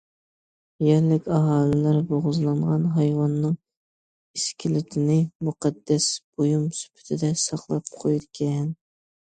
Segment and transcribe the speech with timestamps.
[0.85, 3.53] يەرلىك ئاھالىلەر بوغۇزلانغان ھايۋاننىڭ
[4.39, 5.19] ئىسكىلىتىنى
[5.51, 8.69] مۇقەددەس بۇيۇم سۈپىتىدە ساقلاپ قويىدىكەن.